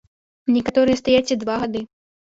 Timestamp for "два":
1.47-1.55